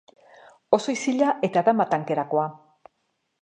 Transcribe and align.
Oso 0.77 0.95
isila 0.95 1.27
eta 1.49 1.63
dama 1.69 1.87
tankerakoa. 1.93 2.47